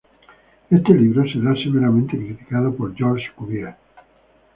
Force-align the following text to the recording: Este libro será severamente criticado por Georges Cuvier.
Este 0.71 0.95
libro 0.95 1.21
será 1.31 1.53
severamente 1.55 2.17
criticado 2.17 2.73
por 2.75 2.95
Georges 2.95 3.29
Cuvier. 3.33 3.75